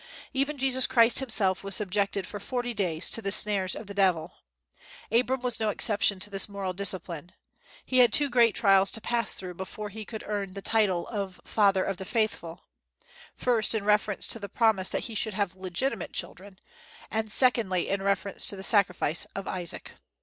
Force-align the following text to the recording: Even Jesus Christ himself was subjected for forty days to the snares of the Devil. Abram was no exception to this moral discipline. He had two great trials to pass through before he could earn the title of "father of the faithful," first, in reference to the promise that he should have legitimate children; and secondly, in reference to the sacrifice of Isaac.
Even 0.33 0.57
Jesus 0.57 0.87
Christ 0.87 1.19
himself 1.19 1.63
was 1.63 1.75
subjected 1.75 2.25
for 2.25 2.39
forty 2.39 2.73
days 2.73 3.07
to 3.11 3.21
the 3.21 3.31
snares 3.31 3.75
of 3.75 3.85
the 3.85 3.93
Devil. 3.93 4.33
Abram 5.11 5.41
was 5.41 5.59
no 5.59 5.69
exception 5.69 6.19
to 6.21 6.31
this 6.31 6.49
moral 6.49 6.73
discipline. 6.73 7.33
He 7.85 7.99
had 7.99 8.11
two 8.11 8.27
great 8.27 8.55
trials 8.55 8.89
to 8.93 8.99
pass 8.99 9.35
through 9.35 9.53
before 9.53 9.89
he 9.89 10.03
could 10.03 10.23
earn 10.25 10.53
the 10.53 10.61
title 10.63 11.07
of 11.09 11.39
"father 11.45 11.83
of 11.83 11.97
the 11.97 12.05
faithful," 12.05 12.63
first, 13.35 13.75
in 13.75 13.83
reference 13.85 14.25
to 14.29 14.39
the 14.39 14.49
promise 14.49 14.89
that 14.89 15.03
he 15.03 15.13
should 15.13 15.35
have 15.35 15.55
legitimate 15.55 16.13
children; 16.13 16.57
and 17.11 17.31
secondly, 17.31 17.87
in 17.87 18.01
reference 18.01 18.47
to 18.47 18.55
the 18.55 18.63
sacrifice 18.63 19.25
of 19.35 19.47
Isaac. 19.47 19.91